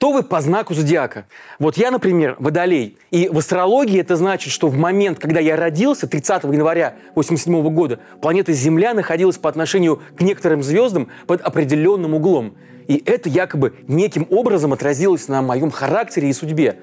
[0.00, 1.26] Кто вы по знаку зодиака?
[1.58, 2.96] Вот я, например, водолей.
[3.10, 8.00] И в астрологии это значит, что в момент, когда я родился, 30 января 87 года,
[8.22, 12.54] планета Земля находилась по отношению к некоторым звездам под определенным углом.
[12.88, 16.78] И это якобы неким образом отразилось на моем характере и судьбе.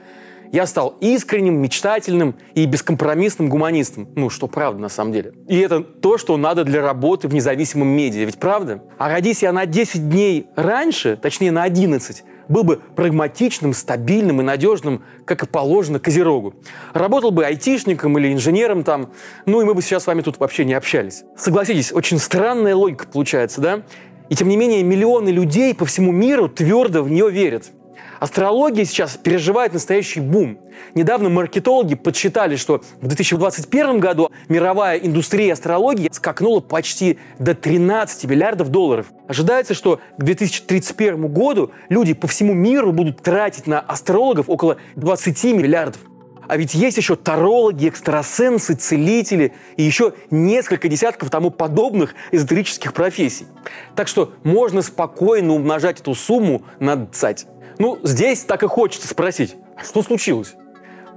[0.51, 4.07] Я стал искренним, мечтательным и бескомпромиссным гуманистом.
[4.15, 5.33] Ну, что правда на самом деле.
[5.47, 8.25] И это то, что надо для работы в независимом медиа.
[8.25, 8.83] Ведь правда?
[8.99, 14.43] А родись я на 10 дней раньше, точнее на 11, был бы прагматичным, стабильным и
[14.43, 16.55] надежным, как и положено Козерогу.
[16.93, 19.11] Работал бы айтишником или инженером там,
[19.45, 21.23] ну и мы бы сейчас с вами тут вообще не общались.
[21.37, 23.83] Согласитесь, очень странная логика получается, да?
[24.29, 27.71] И тем не менее миллионы людей по всему миру твердо в нее верят.
[28.19, 30.57] Астрология сейчас переживает настоящий бум.
[30.95, 38.69] Недавно маркетологи подсчитали, что в 2021 году мировая индустрия астрологии скакнула почти до 13 миллиардов
[38.69, 39.07] долларов.
[39.27, 45.43] Ожидается, что к 2031 году люди по всему миру будут тратить на астрологов около 20
[45.55, 46.01] миллиардов.
[46.47, 53.47] А ведь есть еще тарологи, экстрасенсы, целители и еще несколько десятков тому подобных эзотерических профессий.
[53.95, 57.47] Так что можно спокойно умножать эту сумму на 20.
[57.79, 60.55] Ну, здесь так и хочется спросить, что случилось?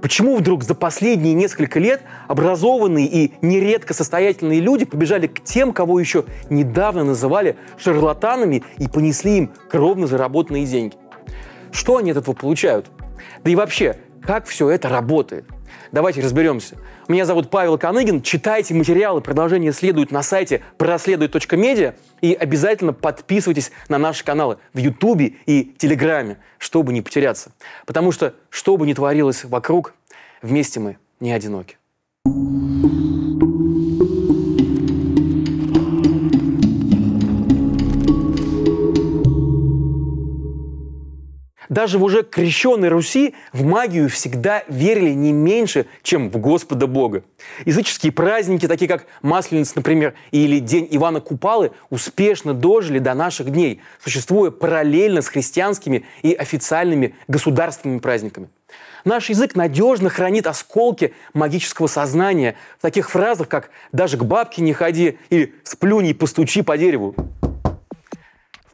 [0.01, 5.99] Почему вдруг за последние несколько лет образованные и нередко состоятельные люди побежали к тем, кого
[5.99, 10.95] еще недавно называли шарлатанами и понесли им кровно заработанные деньги?
[11.71, 12.87] Что они от этого получают?
[13.43, 15.45] Да и вообще, как все это работает?
[15.91, 16.77] Давайте разберемся.
[17.09, 18.21] Меня зовут Павел Коныгин.
[18.21, 25.33] Читайте материалы, продолжение следует на сайте проследует.медиа и обязательно подписывайтесь на наши каналы в Ютубе
[25.45, 27.51] и Телеграме, чтобы не потеряться.
[27.85, 29.93] Потому что, что бы ни творилось вокруг,
[30.41, 31.77] вместе мы не одиноки.
[41.71, 47.23] Даже в уже крещенной Руси в магию всегда верили не меньше, чем в Господа Бога.
[47.63, 53.79] Языческие праздники, такие как Масленица, например, или День Ивана Купалы, успешно дожили до наших дней,
[54.03, 58.49] существуя параллельно с христианскими и официальными государственными праздниками.
[59.05, 64.73] Наш язык надежно хранит осколки магического сознания в таких фразах, как «даже к бабке не
[64.73, 67.15] ходи» или «сплюнь и постучи по дереву»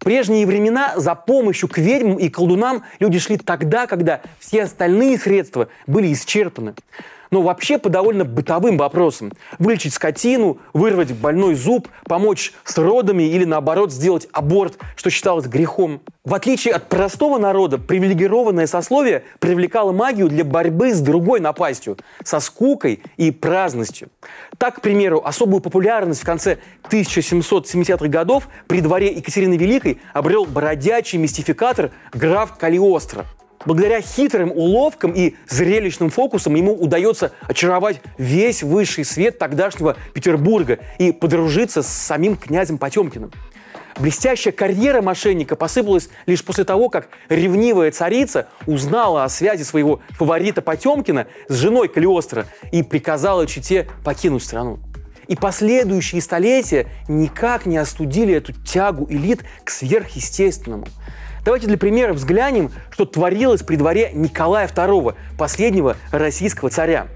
[0.08, 5.68] прежние времена за помощью к ведьмам и колдунам люди шли тогда, когда все остальные средства
[5.86, 6.76] были исчерпаны
[7.32, 9.32] но вообще по довольно бытовым вопросам.
[9.60, 16.02] Вылечить скотину, вырвать больной зуб, помочь с родами или, наоборот, сделать аборт, что считалось грехом.
[16.24, 22.40] В отличие от простого народа, привилегированное сословие привлекало магию для борьбы с другой напастью– со
[22.40, 24.10] скукой и праздностью.
[24.58, 26.58] Так, к примеру, особую популярность в конце
[26.90, 33.26] 1770-х годов при дворе Екатерины Великой обрел бродячий мистификатор граф Калиостро–
[33.66, 41.12] Благодаря хитрым уловкам и зрелищным фокусам ему удается очаровать весь высший свет тогдашнего Петербурга и
[41.12, 43.32] подружиться с самим князем Потемкиным.
[44.00, 50.62] Блестящая карьера мошенника посыпалась лишь после того, как ревнивая царица узнала о связи своего фаворита
[50.62, 54.80] Потемкина с женой Калиостро и приказала чите покинуть страну.
[55.28, 60.86] И последующие столетия никак не остудили эту тягу элит к сверхъестественному–
[61.48, 67.08] Давайте для примера взглянем, что творилось при дворе Николая II, последнего российского царя.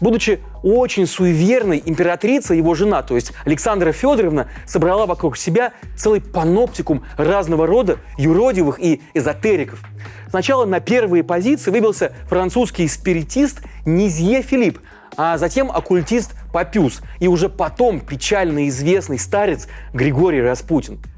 [0.00, 7.04] Будучи очень суеверной императрицей, его жена, то есть Александра Федоровна, собрала вокруг себя целый паноптикум
[7.18, 9.82] разного рода юродивых и эзотериков.
[10.30, 14.78] Сначала на первые позиции выбился французский спиритист Низье Филипп,
[15.18, 20.98] а затем оккультист Папюс и уже потом печально известный старец Григорий Распутин–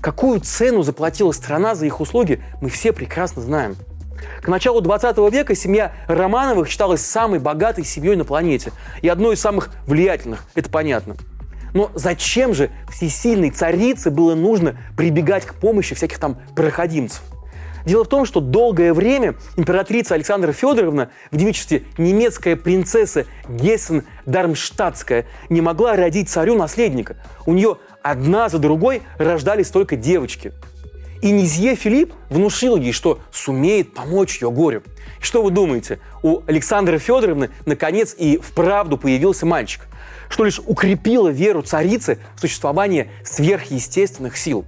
[0.00, 3.76] Какую цену заплатила страна за их услуги, мы все прекрасно знаем.
[4.42, 8.72] К началу 20 века семья Романовых считалась самой богатой семьей на планете
[9.02, 11.16] и одной из самых влиятельных, это понятно.
[11.74, 17.22] Но зачем же всесильной царице было нужно прибегать к помощи всяких там проходимцев?
[17.84, 25.60] Дело в том, что долгое время императрица Александра Федоровна в девичестве немецкая принцесса Гессен-Дармштадтская не
[25.60, 27.16] могла родить царю наследника.
[27.46, 30.52] У нее одна за другой рождались только девочки.
[31.20, 34.82] И Низье Филипп внушил ей, что сумеет помочь ее горю.
[35.20, 35.98] И что вы думаете?
[36.22, 39.88] У Александры Федоровны наконец и вправду появился мальчик,
[40.28, 44.64] что лишь укрепило веру царицы в существование сверхъестественных сил.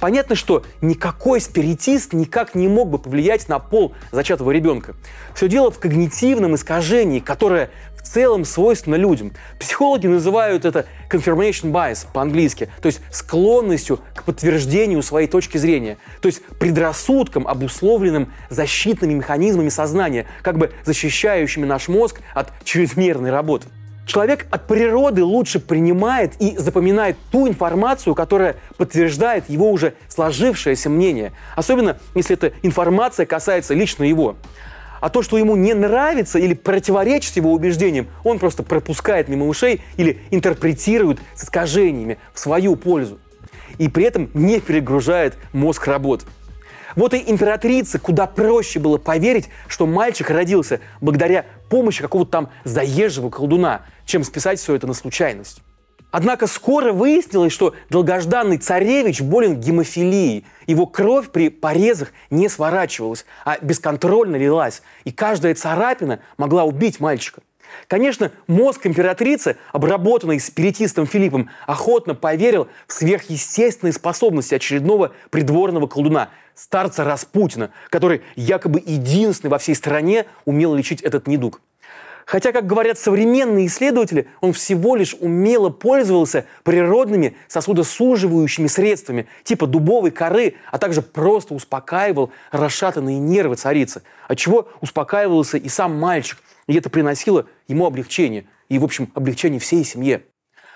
[0.00, 4.94] Понятно, что никакой спиритист никак не мог бы повлиять на пол зачатого ребенка.
[5.34, 9.32] Все дело в когнитивном искажении, которое в целом свойственно людям.
[9.58, 16.26] Психологи называют это confirmation bias по-английски, то есть склонностью к подтверждению своей точки зрения, то
[16.26, 23.68] есть предрассудком, обусловленным защитными механизмами сознания, как бы защищающими наш мозг от чрезмерной работы.
[24.08, 31.32] Человек от природы лучше принимает и запоминает ту информацию, которая подтверждает его уже сложившееся мнение.
[31.56, 34.36] Особенно, если эта информация касается лично его.
[35.02, 39.82] А то, что ему не нравится или противоречит его убеждениям, он просто пропускает мимо ушей
[39.98, 43.18] или интерпретирует с искажениями в свою пользу.
[43.76, 46.24] И при этом не перегружает мозг работы.
[46.96, 53.30] Вот и императрице куда проще было поверить, что мальчик родился благодаря помощи какого-то там заезжего
[53.30, 55.62] колдуна, чем списать все это на случайность.
[56.10, 60.46] Однако скоро выяснилось, что долгожданный царевич болен гемофилией.
[60.66, 67.42] Его кровь при порезах не сворачивалась, а бесконтрольно лилась, и каждая царапина могла убить мальчика.
[67.86, 77.04] Конечно, мозг императрицы, обработанный спиритистом Филиппом, охотно поверил в сверхъестественные способности очередного придворного колдуна, старца
[77.04, 81.60] Распутина, который якобы единственный во всей стране умел лечить этот недуг.
[82.26, 90.10] Хотя, как говорят современные исследователи, он всего лишь умело пользовался природными сосудосуживающими средствами, типа дубовой
[90.10, 96.74] коры, а также просто успокаивал расшатанные нервы царицы, от чего успокаивался и сам мальчик, и
[96.76, 100.22] это приносило ему облегчение, и, в общем, облегчение всей семье.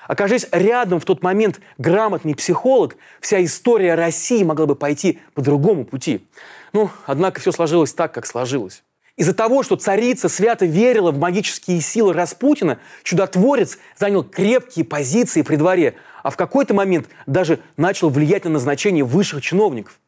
[0.08, 5.84] Окажись рядом в тот момент грамотный психолог, вся история России могла бы пойти по другому
[5.84, 6.26] пути.
[6.72, 8.82] Ну, однако все сложилось так, как сложилось.
[9.16, 15.56] Из-за того, что царица свято верила в магические силы Распутина, чудотворец занял крепкие позиции при
[15.56, 19.98] дворе, а в какой-то момент даже начал влиять на назначение высших чиновников.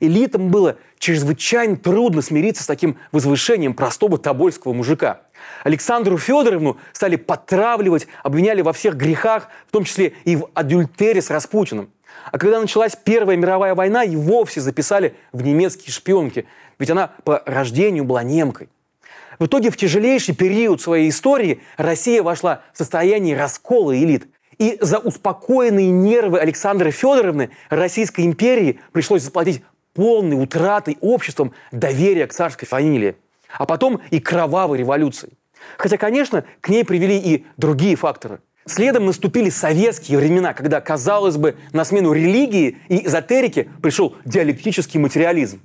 [0.00, 5.20] Элитам было чрезвычайно трудно смириться с таким возвышением простого тобольского мужика.
[5.64, 11.30] Александру Федоровну стали потравливать, обвиняли во всех грехах, в том числе и в адюльтере с
[11.30, 11.90] Распутиным.
[12.30, 16.46] А когда началась Первая мировая война, и вовсе записали в немецкие шпионки,
[16.78, 18.68] ведь она по рождению была немкой.
[19.38, 24.28] В итоге в тяжелейший период своей истории Россия вошла в состояние раскола элит.
[24.58, 29.62] И за успокоенные нервы Александры Федоровны Российской империи пришлось заплатить
[29.94, 33.16] полной утратой обществом доверия к царской фамилии,
[33.58, 35.36] а потом и кровавой революции.
[35.78, 41.56] Хотя, конечно, к ней привели и другие факторы– Следом наступили советские времена, когда, казалось бы,
[41.72, 45.60] на смену религии и эзотерике пришел диалектический материализм.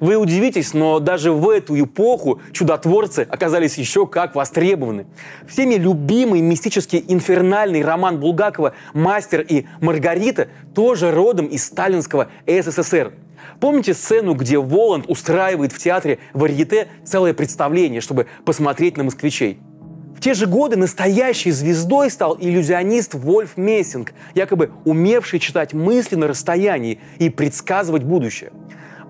[0.00, 5.06] Вы удивитесь, но даже в эту эпоху чудотворцы оказались еще как востребованы.
[5.46, 13.12] Всеми любимый мистический инфернальный роман Булгакова «Мастер и Маргарита» тоже родом из сталинского СССР.
[13.60, 19.60] Помните сцену, где Воланд устраивает в театре Варьете целое представление, чтобы посмотреть на москвичей?
[20.16, 26.26] В те же годы настоящей звездой стал иллюзионист Вольф Мессинг, якобы умевший читать мысли на
[26.26, 28.50] расстоянии и предсказывать будущее.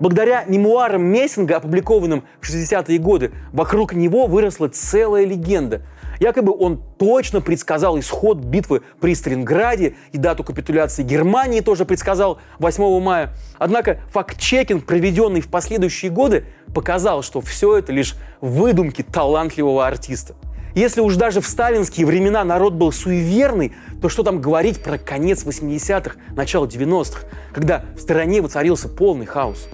[0.01, 5.83] Благодаря мемуарам Мессинга, опубликованным в 60-е годы, вокруг него выросла целая легенда.
[6.21, 12.99] Якобы он точно предсказал исход битвы при Сталинграде и дату капитуляции Германии тоже предсказал 8
[13.01, 13.33] мая.
[13.57, 16.45] Однако факт-чекинг, проведенный в последующие годы,
[16.75, 20.35] показал, что все это лишь выдумки талантливого артиста.
[20.75, 25.43] Если уж даже в сталинские времена народ был суеверный, то что там говорить про конец
[25.43, 27.21] 80-х, начало 90-х,
[27.51, 29.67] когда в стране воцарился полный хаос.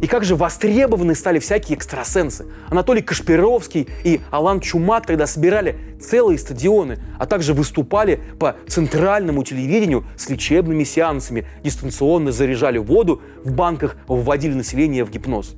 [0.00, 2.46] И как же востребованы стали всякие экстрасенсы.
[2.68, 10.04] Анатолий Кашпировский и Алан Чумак тогда собирали целые стадионы, а также выступали по центральному телевидению
[10.16, 15.54] с лечебными сеансами, дистанционно заряжали воду в банках, вводили население в гипноз.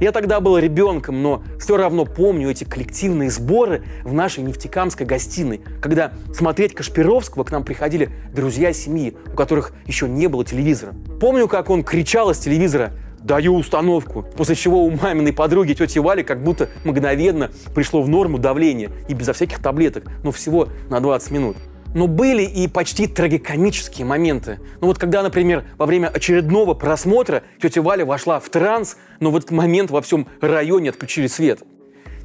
[0.00, 5.60] Я тогда был ребенком, но все равно помню эти коллективные сборы в нашей нефтекамской гостиной,
[5.80, 10.94] когда смотреть Кашпировского к нам приходили друзья семьи, у которых еще не было телевизора.
[11.20, 12.92] Помню, как он кричал из телевизора
[13.24, 14.24] даю установку.
[14.36, 19.14] После чего у маминой подруги тети Вали как будто мгновенно пришло в норму давление и
[19.14, 21.56] безо всяких таблеток, но всего на 20 минут.
[21.94, 24.58] Но были и почти трагикомические моменты.
[24.80, 29.36] Ну вот когда, например, во время очередного просмотра тетя Валя вошла в транс, но в
[29.36, 31.62] этот момент во всем районе отключили свет.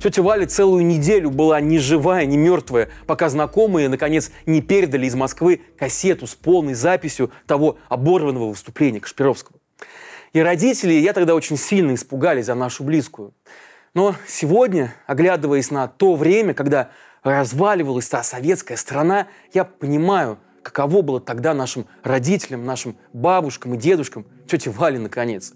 [0.01, 5.13] Тетя Валя целую неделю была ни живая, ни мертвая, пока знакомые, наконец, не передали из
[5.13, 9.59] Москвы кассету с полной записью того оборванного выступления Кашпировского.
[10.33, 13.33] И родители, я тогда очень сильно испугались за нашу близкую.
[13.93, 16.91] Но сегодня, оглядываясь на то время, когда
[17.24, 24.25] разваливалась та советская страна, я понимаю, каково было тогда нашим родителям, нашим бабушкам и дедушкам,
[24.48, 25.53] тете Вале, наконец.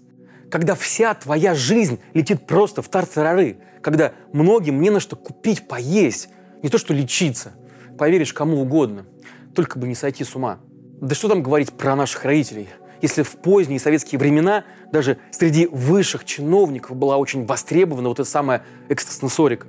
[0.50, 6.28] Когда вся твоя жизнь летит просто в тартарары, когда многим не на что купить, поесть,
[6.62, 7.52] не то что лечиться.
[7.96, 9.06] Поверишь кому угодно,
[9.54, 10.58] только бы не сойти с ума.
[11.00, 12.68] Да что там говорить про наших родителей–
[13.04, 18.62] если в поздние советские времена даже среди высших чиновников была очень востребована вот эта самая
[18.88, 19.66] экстрасенсорика.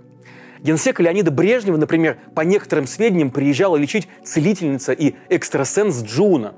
[0.61, 6.53] Генсека Леонида Брежнева, например, по некоторым сведениям приезжала лечить целительница и экстрасенс Джуна.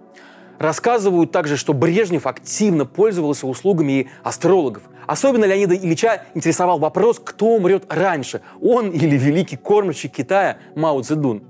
[0.60, 4.84] Рассказывают также, что Брежнев активно пользовался услугами и астрологов.
[5.08, 11.42] Особенно Леонида Ильича интересовал вопрос, кто умрет раньше, он или великий кормщик Китая Мао Цзэдун.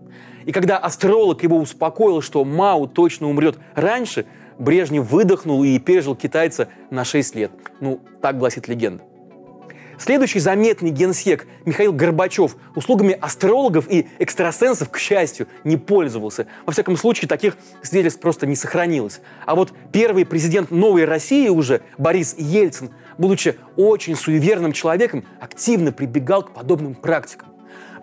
[0.45, 4.25] И когда астролог его успокоил, что Мао точно умрет раньше,
[4.59, 7.51] Брежнев выдохнул и пережил китайца на 6 лет.
[7.79, 9.03] Ну, так гласит легенда.
[9.99, 16.45] Следующий заметный генсек Михаил Горбачев услугами астрологов и экстрасенсов, к счастью, не пользовался.
[16.67, 19.21] Во всяком случае, таких свидетельств просто не сохранилось.
[19.47, 26.43] А вот первый президент новой России уже, Борис Ельцин, будучи очень суеверным человеком, активно прибегал
[26.43, 27.47] к подобным практикам.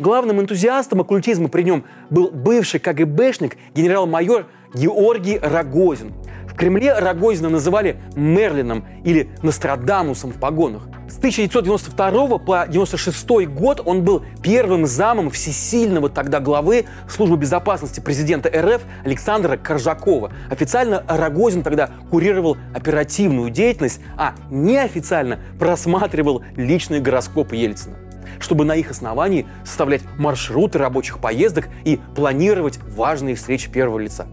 [0.00, 6.12] Главным энтузиастом оккультизма при нем был бывший КГБшник генерал-майор Георгий Рогозин.
[6.54, 10.86] В Кремле Рогозина называли Мерлином или Нострадамусом в погонах.
[11.08, 18.48] С 1992 по 1996 год он был первым замом всесильного тогда главы службы безопасности президента
[18.50, 20.32] РФ Александра Коржакова.
[20.48, 27.96] Официально Рогозин тогда курировал оперативную деятельность, а неофициально просматривал личные гороскопы Ельцина
[28.40, 34.26] чтобы на их основании составлять маршруты рабочих поездок и планировать важные встречи первого лица.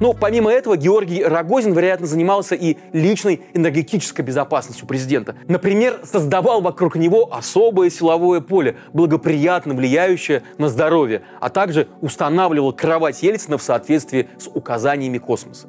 [0.00, 5.36] Но помимо этого Георгий Рогозин, вероятно, занимался и личной энергетической безопасностью президента.
[5.48, 13.22] Например, создавал вокруг него особое силовое поле, благоприятно влияющее на здоровье, а также устанавливал кровать
[13.22, 15.68] Ельцина в соответствии с указаниями космоса.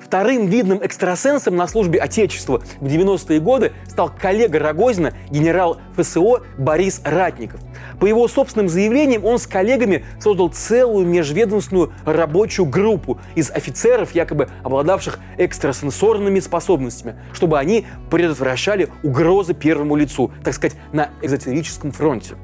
[0.00, 7.00] Вторым видным экстрасенсом на службе Отечества в 90-е годы стал коллега Рогозина, генерал ФСО Борис
[7.04, 7.60] Ратников.
[8.00, 14.48] По его собственным заявлениям, он с коллегами создал целую межведомственную рабочую группу из офицеров, якобы
[14.64, 22.34] обладавших экстрасенсорными способностями, чтобы они предотвращали угрозы первому лицу, так сказать, на экзотерическом фронте.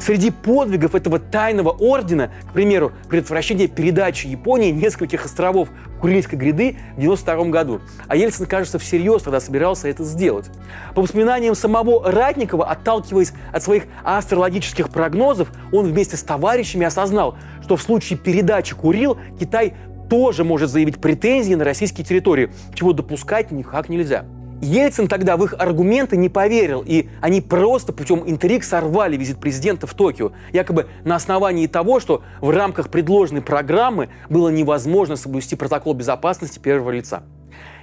[0.00, 5.68] Среди подвигов этого тайного ордена, к примеру, предотвращение передачи Японии нескольких островов
[6.00, 7.80] Курильской гряды в 1992 году.
[8.08, 10.50] А Ельцин, кажется, всерьез тогда собирался это сделать.
[10.94, 17.76] По воспоминаниям самого Ратникова, отталкиваясь от своих астрологических прогнозов, он вместе с товарищами осознал, что
[17.76, 19.74] в случае передачи Курил Китай
[20.08, 24.24] тоже может заявить претензии на российские территории, чего допускать никак нельзя.
[24.62, 29.86] Ельцин тогда в их аргументы не поверил, и они просто путем интриг сорвали визит президента
[29.86, 35.94] в Токио, якобы на основании того, что в рамках предложенной программы было невозможно соблюсти протокол
[35.94, 37.22] безопасности первого лица.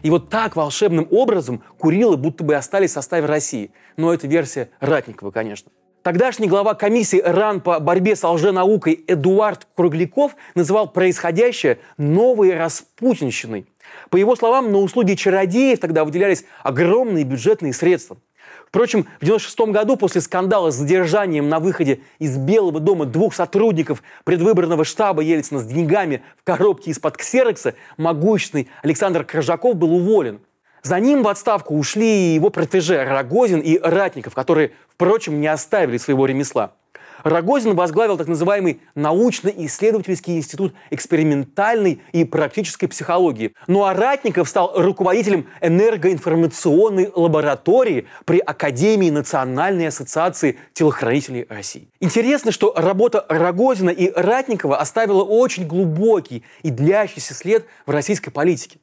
[0.04, 3.72] И вот так волшебным образом Курилы будто бы остались в составе России.
[3.98, 5.72] Но это версия Ратникова, конечно.
[6.04, 13.66] Тогдашний глава комиссии РАН по борьбе с лженаукой Эдуард Кругляков называл происходящее новой распутинщиной–
[14.10, 18.18] по его словам, на услуги чародеев тогда выделялись огромные бюджетные средства.
[18.68, 24.04] Впрочем, в 1996 году после скандала с задержанием на выходе из Белого дома двух сотрудников
[24.26, 30.42] предвыборного штаба Ельцина с деньгами в коробке из-под ксерокса могущественный Александр Коржаков был уволен.
[30.84, 36.26] За ним в отставку ушли его протеже Рогозин и Ратников, которые, впрочем, не оставили своего
[36.26, 36.74] ремесла.
[37.28, 43.54] Рогозин возглавил так называемый научно-исследовательский институт экспериментальной и практической психологии.
[43.68, 51.90] Ну а Ратников стал руководителем энергоинформационной лаборатории при Академии Национальной ассоциации телохранителей России.
[52.00, 58.80] Интересно, что работа Рогозина и Ратникова оставила очень глубокий и длящийся след в российской политике.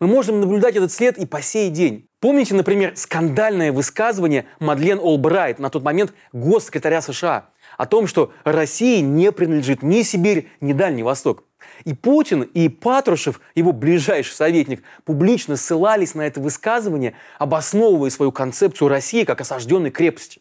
[0.00, 2.08] Мы можем наблюдать этот след и по сей день.
[2.20, 9.00] Помните, например, скандальное высказывание Мадлен Олбрайт, на тот момент госсекретаря США, о том, что России
[9.00, 11.44] не принадлежит ни Сибирь, ни Дальний Восток.
[11.84, 18.88] И Путин, и Патрушев, его ближайший советник, публично ссылались на это высказывание, обосновывая свою концепцию
[18.88, 20.40] России как осажденной крепости.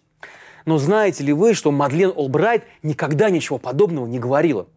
[0.66, 4.68] Но знаете ли вы, что Мадлен Олбрайт никогда ничего подобного не говорила?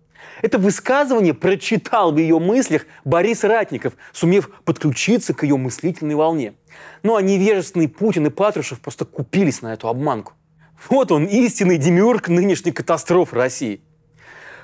[0.43, 6.55] Это высказывание прочитал в ее мыслях Борис Ратников, сумев подключиться к ее мыслительной волне.
[7.03, 10.35] Ну а невежественный Путин и Патрушев просто купились на эту обманку.
[10.89, 13.81] Вот он, истинный демиург нынешней катастрофы России.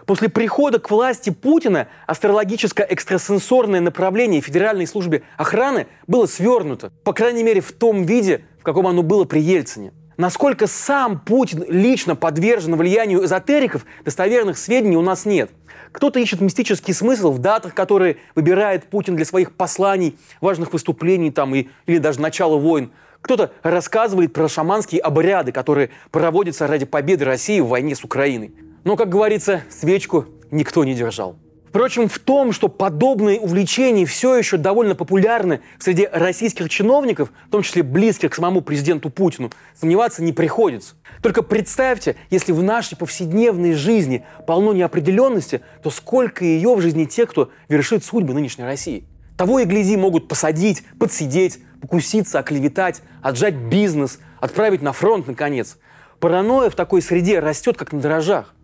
[0.06, 7.42] После прихода к власти Путина астрологическое экстрасенсорное направление Федеральной службе охраны было свернуто, по крайней
[7.42, 9.92] мере в том виде, в каком оно было при Ельцине.
[10.16, 15.50] Насколько сам Путин лично подвержен влиянию эзотериков, достоверных сведений у нас нет.
[15.90, 21.54] Кто-то ищет мистический смысл в датах, которые выбирает Путин для своих посланий, важных выступлений там,
[21.54, 22.92] и, или даже начала войн.
[23.24, 28.54] Кто-то рассказывает про шаманские обряды, которые проводятся ради победы России в войне с Украиной.
[28.84, 31.36] Но, как говорится, свечку никто не держал.
[31.66, 37.62] Впрочем, в том, что подобные увлечения все еще довольно популярны среди российских чиновников, в том
[37.62, 40.94] числе близких к самому президенту Путину, сомневаться не приходится.
[41.22, 47.30] Только представьте, если в нашей повседневной жизни полно неопределенности, то сколько ее в жизни тех,
[47.30, 49.06] кто вершит судьбы нынешней России.
[49.36, 55.78] Того и гляди могут посадить, подсидеть, покуситься, оклеветать, отжать бизнес, отправить на фронт, наконец.
[56.20, 58.54] Паранойя в такой среде растет, как на дрожжах.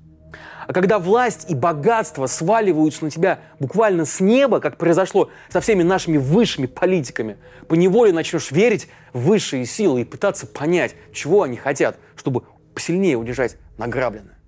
[0.67, 5.83] А когда власть и богатство сваливаются на тебя буквально с неба, как произошло со всеми
[5.83, 11.99] нашими высшими политиками, поневоле начнешь верить в высшие силы и пытаться понять, чего они хотят,
[12.15, 14.39] чтобы посильнее удержать награбленное.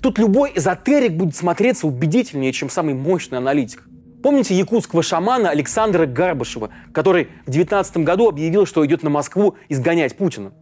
[0.00, 3.84] Тут любой эзотерик будет смотреться убедительнее, чем самый мощный аналитик.
[4.24, 10.16] Помните якутского шамана Александра Гарбашева, который в 19 году объявил, что идет на Москву изгонять
[10.16, 10.52] Путина?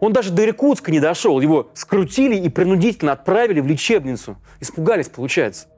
[0.00, 1.40] Он даже до Иркутска не дошел.
[1.40, 4.36] Его скрутили и принудительно отправили в лечебницу.
[4.58, 5.68] Испугались, получается.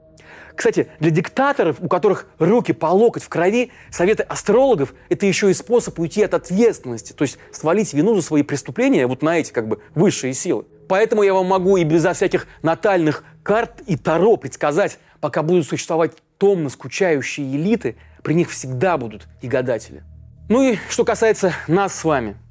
[0.55, 5.53] Кстати, для диктаторов, у которых руки по локоть в крови, советы астрологов– это еще и
[5.53, 9.67] способ уйти от ответственности, то есть свалить вину за свои преступления вот на эти как
[9.67, 10.65] бы высшие силы.
[10.87, 16.13] Поэтому я вам могу и безо всяких натальных карт и таро предсказать, пока будут существовать
[16.37, 20.03] томно скучающие элиты, при них всегда будут и гадатели.
[20.49, 22.37] Ну и что касается нас с вами–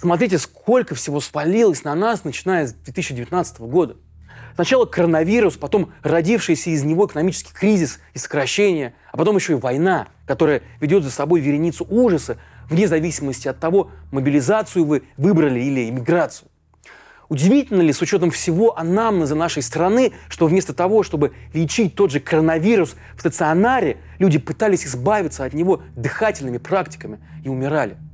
[0.00, 3.98] Смотрите, сколько всего спалилось на нас, начиная с 2019 года.
[4.54, 10.08] Сначала коронавирус, потом родившийся из него экономический кризис и сокращение, а потом еще и война,
[10.26, 12.38] которая ведет за собой вереницу ужаса,
[12.70, 16.48] вне зависимости от того, мобилизацию вы выбрали или иммиграцию.
[17.30, 22.20] Удивительно ли, с учетом всего анамнеза нашей страны, что вместо того, чтобы лечить тот же
[22.20, 27.96] коронавирус в стационаре, люди пытались избавиться от него дыхательными практиками и умирали–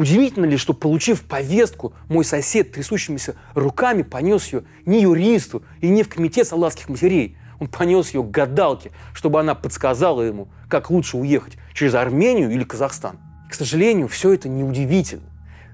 [0.00, 6.02] Удивительно ли, что, получив повестку, мой сосед трясущимися руками понес ее не юристу и не
[6.02, 7.36] в комитет салатских матерей.
[7.58, 12.64] Он понес ее к гадалке, чтобы она подсказала ему, как лучше уехать, через Армению или
[12.64, 13.18] Казахстан.
[13.50, 15.29] К сожалению, все это неудивительно.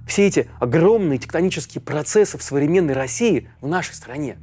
[0.07, 4.39] Все эти огромные тектонические процессы в современной России в нашей стране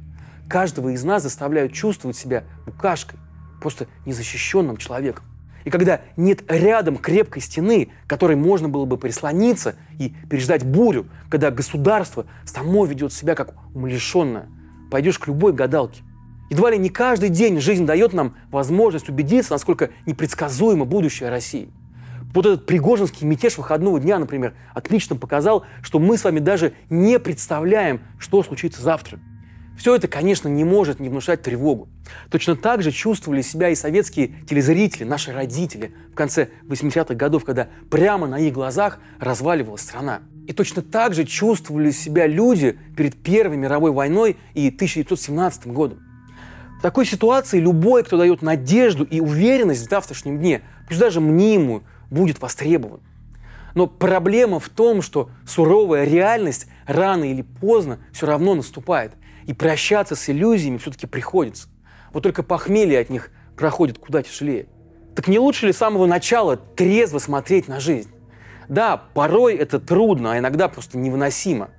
[0.48, 3.18] каждого из нас заставляют чувствовать себя букашкой,
[3.60, 5.24] просто незащищенным человеком.
[5.64, 11.50] И когда нет рядом крепкой стены, которой можно было бы прислониться и переждать бурю, когда
[11.50, 14.48] государство само ведет себя как умалишенное,
[14.90, 16.02] пойдешь к любой гадалке.
[16.50, 21.70] Едва ли не каждый день жизнь дает нам возможность убедиться, насколько непредсказуемо будущее России.
[22.34, 27.20] Вот этот пригожинский мятеж выходного дня, например, отлично показал, что мы с вами даже не
[27.20, 29.20] представляем, что случится завтра.
[29.78, 31.88] Все это, конечно, не может не внушать тревогу.
[32.30, 37.68] Точно так же чувствовали себя и советские телезрители, наши родители в конце 80-х годов, когда
[37.88, 40.20] прямо на их глазах разваливалась страна.
[40.48, 46.00] И точно так же чувствовали себя люди перед Первой мировой войной и 1917 годом.
[46.78, 51.84] В такой ситуации любой, кто дает надежду и уверенность в завтрашнем дне, пусть даже мнимую,
[52.14, 53.00] будет востребован.
[53.74, 59.12] Но проблема в том, что суровая реальность рано или поздно все равно наступает–
[59.46, 61.68] и прощаться с иллюзиями все-таки приходится.
[62.12, 64.66] Вот только похмелье от них проходит куда тяжелее.
[65.14, 68.10] Так не лучше ли с самого начала трезво смотреть на жизнь?
[68.68, 71.70] Да, порой это трудно, а иногда просто невыносимо.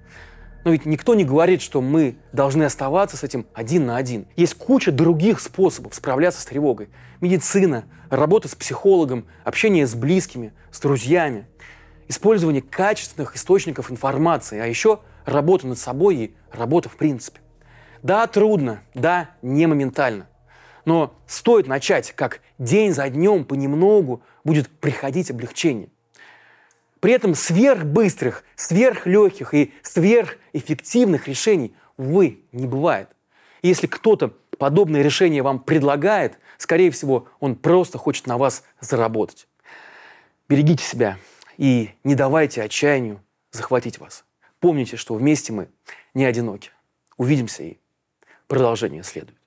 [0.65, 4.25] Но ведь никто не говорит, что мы должны оставаться с этим один на один.
[4.36, 6.89] Есть куча других способов справляться с тревогой.
[7.21, 11.45] Медицина, работа с психологом, общение с близкими, с друзьями,
[12.08, 17.41] использование качественных источников информации, а еще работа над собой и работа в принципе.
[18.01, 20.28] Да, трудно, да, не моментально.
[20.84, 25.89] Но стоит начать, как день за днем понемногу будет приходить облегчение.
[27.06, 33.10] При этом сверхбыстрых, сверхлегких и сверхэффективных решений, увы, не бывает.
[33.62, 39.48] И если кто-то подобное решение вам предлагает, скорее всего, он просто хочет на вас заработать.
[40.50, 41.20] Берегите себя
[41.58, 44.26] и не давайте отчаянию захватить вас.
[44.60, 45.70] Помните, что вместе мы
[46.15, 46.72] не одиноки.
[47.18, 47.78] Увидимся и
[48.48, 49.38] Продолжение следует.